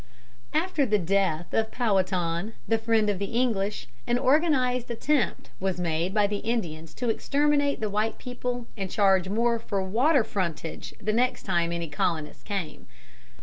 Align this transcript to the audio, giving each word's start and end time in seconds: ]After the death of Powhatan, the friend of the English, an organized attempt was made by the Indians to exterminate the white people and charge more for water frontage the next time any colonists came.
]After 0.55 0.83
the 0.83 0.97
death 0.97 1.53
of 1.53 1.71
Powhatan, 1.71 2.53
the 2.67 2.79
friend 2.79 3.07
of 3.07 3.19
the 3.19 3.35
English, 3.39 3.85
an 4.07 4.17
organized 4.17 4.89
attempt 4.89 5.51
was 5.59 5.79
made 5.79 6.11
by 6.11 6.25
the 6.25 6.37
Indians 6.39 6.95
to 6.95 7.09
exterminate 7.11 7.81
the 7.81 7.87
white 7.87 8.17
people 8.17 8.65
and 8.75 8.89
charge 8.89 9.29
more 9.29 9.59
for 9.59 9.83
water 9.83 10.23
frontage 10.23 10.95
the 10.99 11.13
next 11.13 11.43
time 11.43 11.71
any 11.71 11.87
colonists 11.87 12.41
came. 12.41 12.87